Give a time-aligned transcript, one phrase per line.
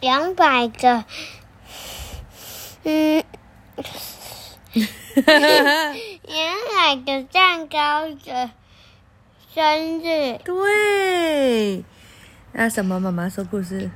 [0.00, 1.04] 两百个，
[2.84, 3.22] 嗯，
[5.14, 8.50] 两百个蛋糕的
[9.54, 10.38] 生日。
[10.44, 11.84] 对，
[12.52, 12.98] 那什么？
[12.98, 13.90] 妈妈说故事。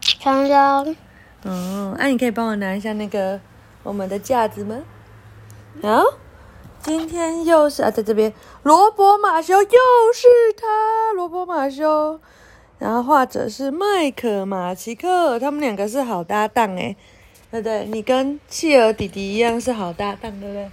[0.00, 0.96] 成龙，
[1.42, 3.40] 哦，那、你可以帮我拿一下那个
[3.82, 4.78] 我们的架子吗？
[5.82, 6.04] 好，
[6.80, 8.32] 今天又是啊，在这边，
[8.62, 12.20] 罗伯马修又是他，罗伯马修，
[12.82, 16.96] 然后画者是麦克马奇克，他们两个是好搭档诶，
[17.48, 17.84] 对不对？
[17.84, 20.68] 你跟企鹅弟弟一样是好搭档，对不对？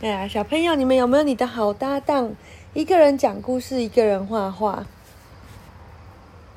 [0.00, 2.34] 对啊，小朋友，你们有没有你的好搭档？
[2.74, 4.84] 一个人讲故事，一个人画画。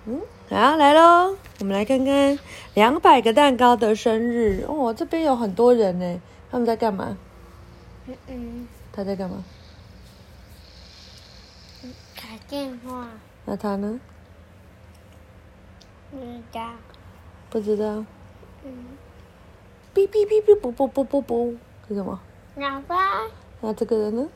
[0.07, 0.19] 嗯，
[0.49, 2.39] 好，来喽，我们来看看
[2.73, 4.91] 两百个蛋糕的生日哦。
[4.91, 6.19] 这边有很多人呢，
[6.49, 7.15] 他们在干嘛？
[8.07, 9.43] 嗯嗯，他在干嘛？
[12.15, 13.07] 打电话，
[13.45, 13.99] 那他呢？
[16.13, 16.69] 不知道，
[17.49, 18.05] 不知道。
[18.63, 18.85] 嗯，
[19.95, 21.53] 哔哔哔哔啵啵啵啵啵，
[21.87, 22.19] 是什么？
[22.57, 23.23] 喇叭。
[23.61, 24.27] 那这个人呢？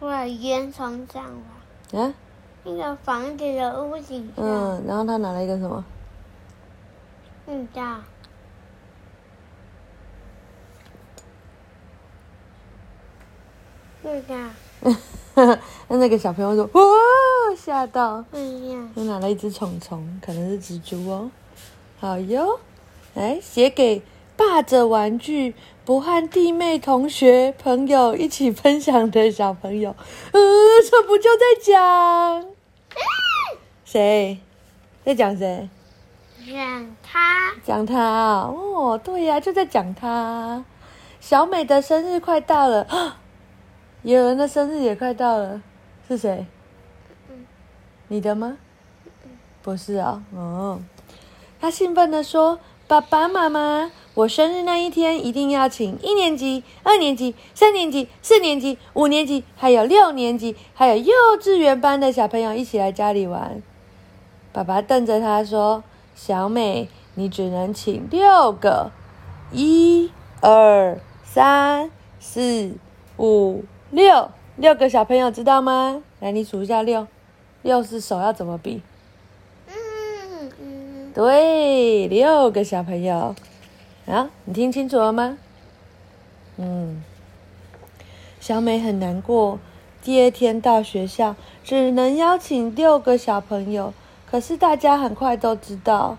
[0.00, 0.76] 或者烟囱
[1.12, 1.24] 上
[1.92, 2.14] 吧，啊，
[2.64, 5.84] 那个房子的屋顶上，嗯，然后他拿了一个什么？
[7.44, 7.98] 不知道，
[14.02, 14.36] 不知道，
[15.88, 16.80] 那 那个小朋友说：“哇，
[17.70, 21.30] 吓到！”哎呀，又拿了一只虫虫，可能是蜘蛛哦。
[22.00, 22.58] 好哟，
[23.14, 24.02] 来写给
[24.36, 25.54] 霸着玩具
[25.84, 29.94] 不和弟妹、同学、朋友一起分享的小朋友。
[30.32, 30.40] 呃，
[30.90, 32.46] 这不就在讲
[33.84, 34.38] 谁？
[35.04, 35.68] 在讲谁？
[36.46, 40.64] 讲他讲他啊哦，对呀、就在讲他。
[41.20, 42.86] 小美的生日快到了，
[44.02, 45.62] 有人的生日也快到了，
[46.08, 46.46] 是谁？
[48.12, 48.56] 你的吗？
[49.62, 50.80] 不是啊、哦，
[51.60, 52.58] 他兴奋地说
[52.88, 63.62] ：“爸爸妈妈，我生日那一天一定要请一年级、二年级、三年级、四年级、五年级，还有六年级，还有幼稚园班的小朋友一起来家里玩。”
[64.52, 65.84] 爸爸瞪着他说
[66.16, 68.90] ：“小美，你只能请六个，
[69.52, 70.10] 一、
[70.40, 71.88] 二、三、
[72.18, 72.72] 四、
[73.18, 73.62] 五、
[73.92, 76.02] 六，六个小朋友知道吗？
[76.18, 77.06] 来，你数一下六，
[77.62, 78.82] 六是手要怎么比？
[79.68, 83.34] 嗯嗯，对，六个小朋友。
[84.06, 85.38] 啊，你听清楚了吗？
[86.56, 87.02] 嗯，
[88.40, 89.58] 小美很难过。
[90.02, 93.92] 第二天到学校，只能邀请六个小朋友，
[94.30, 96.16] 可是大家很快都知道，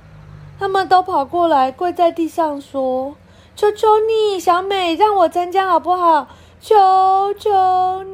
[0.60, 3.16] 他们都跑过来跪在地上说
[3.58, 6.28] ：“求求你，小美，让我参加好不好？
[6.62, 6.76] 求
[7.40, 8.11] 求你！”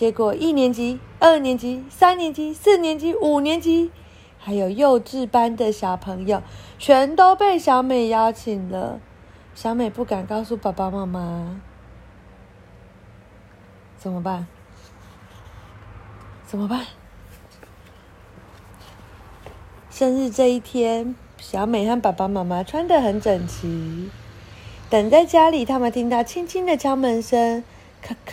[0.00, 3.90] 结果一年级、二年级、三年级、四年级、五年级。
[4.38, 6.42] 还有幼稚班的小朋友，
[6.78, 8.98] 全都被小美邀请了。
[9.54, 11.60] 小美不敢告诉爸爸妈妈，
[13.98, 14.46] 怎么办？
[16.46, 16.86] 怎么办？
[19.90, 24.08] 生日这一天，小美和爸爸妈妈穿得很整齐，
[24.88, 25.66] 等在家里。
[25.66, 27.62] 他们听到轻轻的敲门声，
[28.00, 28.32] 咔咔。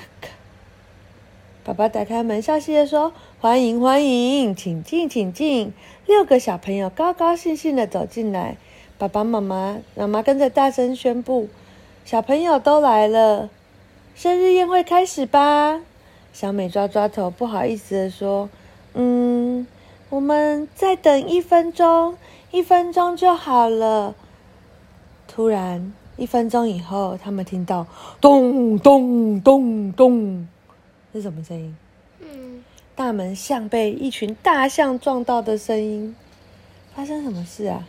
[1.68, 3.12] 爸爸打开门，笑嘻的说
[3.42, 5.74] ：“欢迎，欢迎，请进，请进。”
[6.08, 8.56] 六个小朋友高高兴兴的走进来，
[8.98, 11.50] 爸爸妈妈、妈妈跟着大声宣布
[12.06, 13.50] ：“小朋友都来了，
[14.16, 15.82] 生日宴会开始吧！”
[16.32, 18.48] 小美抓抓头，不好意思的说
[18.96, 19.68] ：“嗯，
[20.10, 22.16] 我们再等一分钟，
[22.52, 24.16] 一分钟就好了。”
[25.28, 27.86] 突然，一分钟以后，他们听到
[28.22, 30.48] 咚咚咚咚，
[31.14, 31.76] 是什么声音？
[32.20, 32.64] 嗯，
[32.96, 36.16] 大门像被一群大象撞到的声音。
[36.96, 37.86] 发生什么事啊？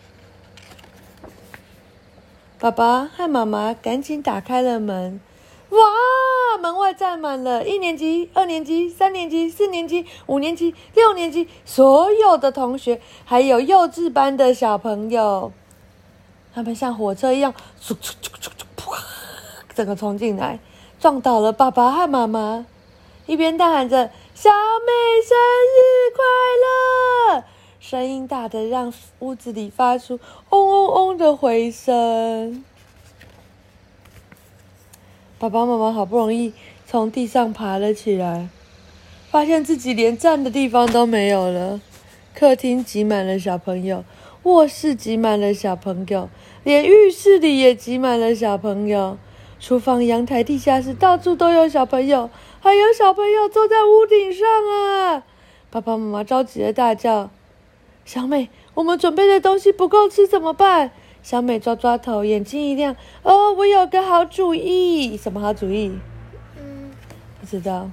[2.58, 5.20] 爸爸和妈妈赶紧打开了门。
[5.70, 5.78] 哇！
[6.60, 15.52] 门外站满了一年级、二年级、三年级、四年级、五年级、六年级所有的同学，还有幼稚班的小朋友。
[16.52, 17.54] 他们像火车一样，
[19.74, 20.58] 整个冲进来，
[20.98, 22.66] 撞倒了爸爸和妈妈。
[23.28, 24.92] 一边大喊着“小美
[25.22, 25.36] 生
[25.76, 25.78] 日
[26.16, 27.44] 快乐”，
[27.78, 32.64] 声音大的让屋子里发出嗡嗡嗡的回声。
[35.38, 36.54] 爸爸妈妈好不容易
[36.86, 38.48] 从地上爬了起来，
[39.30, 41.82] 发现自己连站的地方都没有了。
[42.34, 44.04] 客厅挤满了小朋友，
[44.44, 46.30] 卧室挤满了小朋友，
[46.64, 49.18] 连浴室里也挤满了小朋友。
[49.60, 52.30] 厨房、阳台、地下室，到处都有小朋友，
[52.60, 55.22] 还有小朋友坐在屋顶上啊！
[55.70, 57.30] 爸爸妈妈着急的大叫
[58.04, 60.90] ：“小美，我们准备的东西不够吃怎么办？
[61.22, 65.16] 小美抓抓头，眼睛一亮，哦，我有个好主意！
[65.16, 65.98] 什么好主意？
[66.56, 66.90] 嗯，
[67.40, 67.90] 不知道。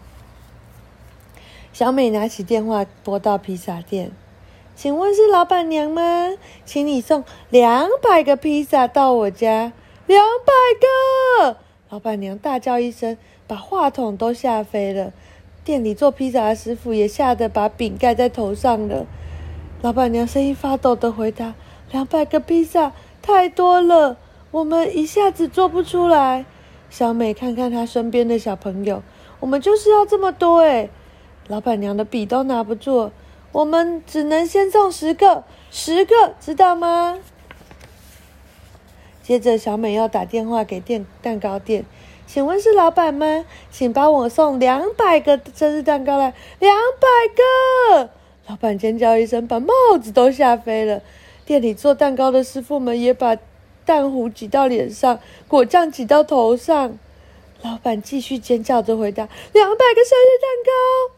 [1.74, 4.12] 小美拿起电话拨到披萨店，
[4.76, 6.34] 请问是老板娘吗？
[6.64, 9.74] 请你送两百个披萨到我家。
[10.08, 10.54] 两百
[11.50, 11.58] 个！
[11.90, 15.14] 老板娘大叫一声，把话筒都吓飞了。
[15.64, 19.06] 店里做披萨的师傅也吓得把饼盖在头上了。
[19.82, 21.56] 老板娘声音发抖的回答
[21.92, 24.18] ：“两百个披萨太多了，
[24.52, 26.46] 我们一下子做不出来。”
[26.90, 29.02] 小美看看她身边的小朋友，
[29.40, 30.90] 我们就是要这么多哎。
[31.48, 33.12] 老板娘的笔都拿不住，
[33.52, 37.20] 我们只能先送十个，十个，知道吗？
[39.22, 41.86] 接着，小美要打电话给店蛋糕店，
[42.28, 43.46] 请问是老板吗？
[43.72, 48.10] 请帮我送两百个生日蛋糕来，两百个！
[48.48, 51.02] 老板尖叫一声，把帽子都吓飞了。
[51.46, 53.38] 店里做蛋糕的师傅们也把
[53.86, 56.98] 蛋糊挤到脸上，果酱挤到头上。
[57.62, 61.16] 老板继续尖叫着回答：“两百个生日蛋糕。”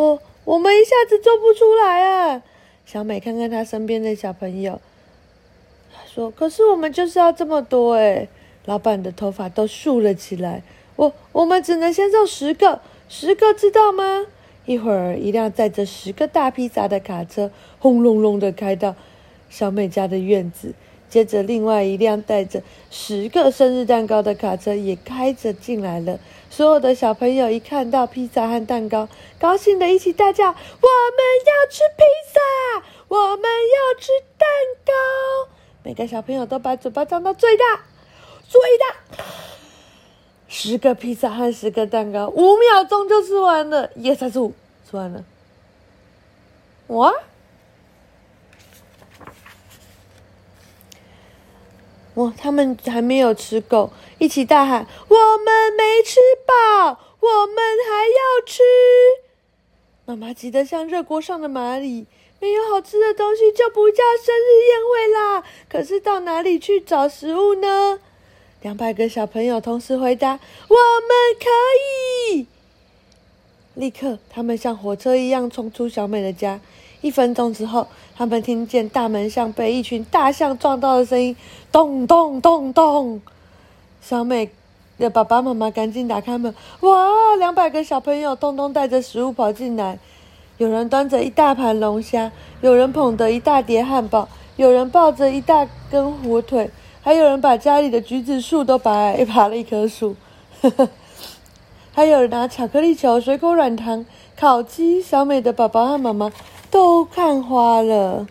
[0.00, 2.42] 我我们一下子做不出来啊！
[2.86, 4.80] 小美看看她身边的小朋友，
[5.92, 8.28] 她说：“可是我们就是要这么多哎！”
[8.64, 10.62] 老板的头发都竖了起来。
[10.96, 14.26] 我我们只能先送十个，十个知道吗？
[14.66, 18.94] 一会儿，一辆载着十个大披萨的卡车轰隆隆的开到
[19.48, 20.74] 小美家的院子。
[21.08, 26.20] 接着，另外一辆带着十个生日蛋糕的卡车也开着进来了。
[26.50, 29.08] 所有的小朋友一看到披萨和蛋糕，
[29.40, 32.86] 高兴的一起大叫：“我们要吃披萨！
[33.08, 34.46] 我们要吃蛋
[34.84, 34.92] 糕！”
[35.82, 37.64] 每个小朋友都把嘴巴张到最大，
[38.50, 39.24] 最大。
[40.48, 43.88] 十个披萨和十个蛋糕，五秒钟就吃完了。
[43.94, 44.52] 一二三四五，
[44.90, 45.24] 吃完了。
[46.88, 47.14] 哇！
[52.14, 52.34] 哇！
[52.36, 57.56] 他们还没有吃够，一起大喊：“我们没吃饱，我们
[57.88, 58.60] 还要吃！”
[60.04, 62.04] 妈妈急得像热锅上的蚂蚁，
[62.40, 65.44] 没有好吃的东西就不叫生日宴会啦。
[65.68, 68.00] 可是到哪里去找食物呢？
[68.62, 71.48] 两百个小朋友同时回答：“我们可
[72.34, 72.46] 以！”
[73.74, 76.60] 立刻，他们像火车一样冲出小美的家。
[77.00, 81.34] 一分钟之后，他们听见大门像被一群大象撞到的声音，
[81.72, 83.22] 咚咚咚咚。
[84.02, 84.50] 小美
[84.98, 87.36] 的爸爸妈妈赶紧打开门，哇！
[87.38, 89.98] 两百个小朋友通通带着食物跑进来，
[90.58, 92.30] 有人端着一大盘龙虾，
[92.60, 96.70] 有人捧着一大碟汉堡，有人抱着一大根火腿，
[97.02, 100.16] 还有人把家里的橘子树都拔来拔了一棵树，
[101.92, 104.04] 还有人拿巧克力球、水果软糖、
[104.36, 105.02] 烤鸡。
[105.02, 106.32] 小美的爸爸和妈妈。
[106.72, 108.28] 都看花了，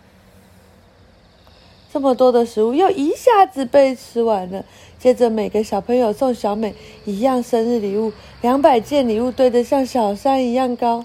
[1.92, 4.64] 这么多的食物又一下子被吃完了。
[4.98, 6.74] 接着，每个小朋友送小美
[7.04, 11.04] 一样生日礼物，两百件礼物堆得像小山一样高。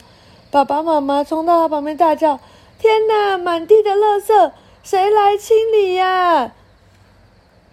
[0.53, 2.39] 爸爸妈妈冲到他旁边大叫
[2.79, 4.53] ：“天哪，满地的垃圾，
[4.85, 6.53] 谁来清理呀？”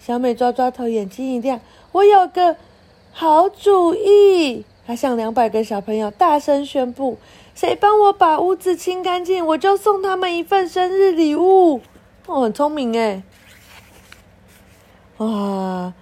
[0.03, 1.61] 小美抓抓头，眼睛一亮
[1.93, 2.55] ：“我有个
[3.11, 7.19] 好主意！”她向两百个小朋友大声宣布。
[7.53, 11.81] 谁帮我把屋子清干净，我就送他们一份生日礼物。
[12.25, 13.21] 我很聪明哎！
[15.17, 15.93] 哇，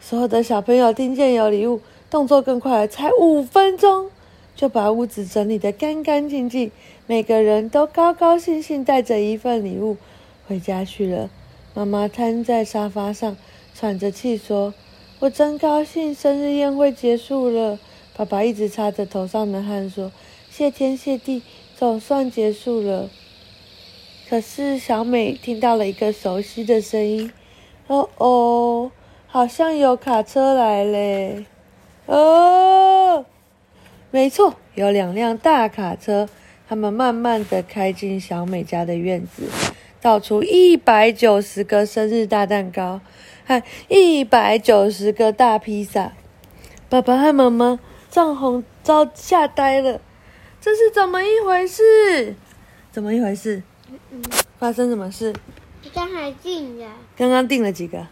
[0.00, 1.80] 所有的小朋友听见有礼物，
[2.10, 4.10] 动作更快，才五分钟
[4.56, 6.72] 就把屋子整理得干干净净。
[7.06, 9.96] 每个人都高高兴兴带着一份礼物
[10.48, 11.30] 回家去了。
[11.74, 13.36] 妈妈瘫在沙发上，
[13.74, 14.72] 喘着气说
[15.18, 17.80] ：“我真高兴，生日宴会结束了。”
[18.16, 20.12] 爸爸一直擦着头上的汗说。
[20.48, 21.42] 谢天谢地，
[21.76, 23.10] 总算结束了。
[24.28, 27.32] 可是小美听到了一个熟悉的声音
[27.88, 28.92] ：“哦哦，
[29.26, 31.44] 好像有卡车来嘞！”
[32.06, 33.24] 哦，
[34.12, 36.28] 没错，有两辆大卡车，
[36.68, 39.48] 他们慢慢的开进小美家的院子，
[40.04, 43.00] 倒出一百九十个生日大蛋糕，
[43.46, 46.12] 和一百九十个大披萨。
[46.90, 47.80] 爸爸和妈妈
[48.10, 50.02] 涨红遭吓呆了。
[50.60, 52.34] 这是怎么一回事？
[52.92, 53.62] 怎么一回事？
[54.58, 55.34] 发生什么事？
[55.94, 56.84] 刚才订的。
[57.16, 58.06] 刚刚订了几个？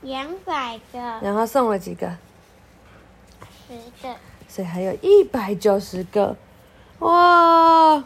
[0.00, 0.98] 两百个。
[1.22, 2.08] 然后送了几个？
[3.68, 4.16] 十个。
[4.48, 6.36] 所以还有一百九十个。
[6.98, 8.02] 哇！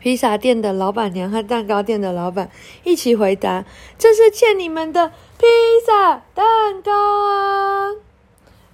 [0.00, 2.50] 披萨店的老板娘和蛋糕店的老板
[2.84, 3.64] 一起回答
[3.98, 5.46] ：“这是欠你们的披
[5.86, 7.90] 萨蛋糕啊！”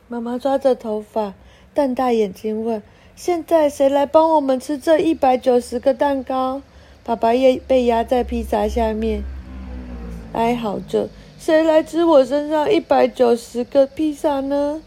[0.08, 1.34] 妈妈抓着头发，
[1.72, 2.82] 瞪大眼睛问。
[3.14, 6.62] 现在谁来帮我们吃这一百九十个蛋糕？
[7.04, 9.22] 爸爸也被压在披萨下面，
[10.32, 14.82] 哀嚎着：“谁来吃我身上一百九十个披萨呢？”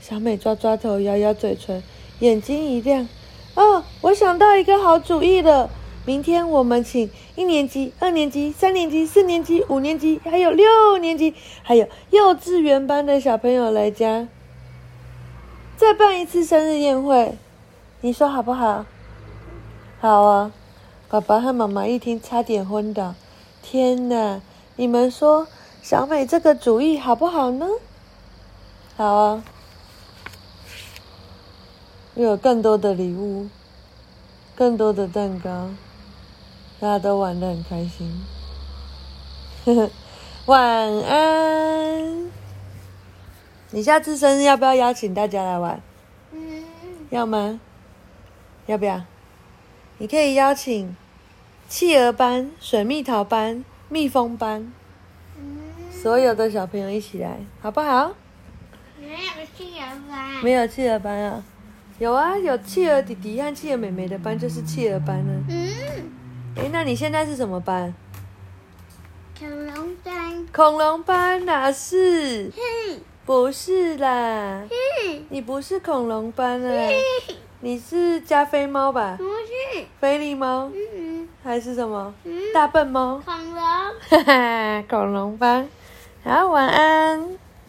[0.00, 1.82] 小美抓抓头，咬咬嘴唇，
[2.20, 3.08] 眼睛一亮
[3.54, 5.68] ：“哦，我想到一个好主意了！
[6.04, 14.26] 明天我们请一年级、二年级、三年级、四年级、五年级，还有六年级，还有幼稚园班的小朋友来家，
[15.76, 17.36] 再办一次生日宴会。
[18.00, 18.84] 你说好不好
[20.00, 20.52] ？”“好啊！”
[21.08, 23.14] 爸爸和妈妈一听，差点昏倒。
[23.62, 24.40] 天哪！
[24.76, 25.46] 你们说
[25.82, 27.68] 小美这个主意好不好呢？
[28.96, 29.44] 好啊！
[32.14, 33.48] 又有更多的礼物，
[34.54, 35.70] 更多的蛋糕，
[36.78, 38.24] 大家都玩的很开心。
[39.64, 39.90] 呵呵，
[40.46, 40.60] 晚
[41.04, 42.30] 安。
[43.70, 45.80] 你下次生日要不要邀请大家来玩？
[46.32, 46.64] 嗯。
[47.10, 47.60] 要吗？
[48.66, 49.02] 要不要？
[49.98, 50.94] 你可以邀请。
[51.68, 54.70] 企鹅班、水蜜桃班、蜜蜂班，
[55.90, 58.12] 所有的小朋友一起来，好不好？
[59.00, 60.44] 没有企鹅班。
[60.44, 61.42] 没有企鹅班啊？
[62.02, 65.32] 有啊，有企鹅弟弟和企鹅妹妹的班就是企鹅班呢。
[65.48, 65.72] 嗯。
[66.56, 67.94] 哎，那你现在是什么班？
[69.38, 70.46] 恐龙班。
[70.52, 72.50] 恐龙班哪是？
[73.24, 74.64] 不是啦。
[75.28, 76.90] 你不是恐龙班啊？
[77.60, 79.14] 你是加菲猫吧？
[79.16, 79.86] 不是。
[80.00, 80.72] 菲力猫。
[81.44, 82.12] 还是什么？
[82.52, 83.22] 大笨猫？
[83.24, 83.62] 恐龙。
[83.62, 85.68] 哈哈，恐龙班。
[86.24, 87.38] 好，晚安。